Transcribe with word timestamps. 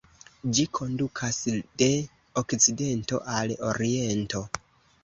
Ĝi 0.57 0.63
kondukas 0.77 1.41
de 1.83 1.91
okcidento 2.45 3.25
al 3.39 3.57
oriento. 3.71 4.45